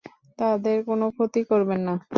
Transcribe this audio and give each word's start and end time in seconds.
তাদের 0.39 0.77
কোনো 0.87 1.05
ক্ষতি 1.11 1.41
করবেন 1.49 1.81
না। 1.87 1.95